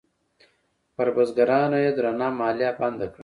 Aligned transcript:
پر 0.95 1.07
بزګرانو 1.15 1.77
یې 1.85 1.91
درنه 1.97 2.27
مالیه 2.39 2.71
بنده 2.79 3.07
کړه. 3.13 3.19